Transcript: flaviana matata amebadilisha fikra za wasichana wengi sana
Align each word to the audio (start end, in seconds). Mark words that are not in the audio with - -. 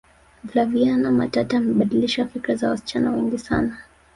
flaviana 0.51 1.11
matata 1.11 1.57
amebadilisha 1.57 2.27
fikra 2.27 2.55
za 2.55 2.69
wasichana 2.69 3.11
wengi 3.11 3.37
sana 3.39 3.77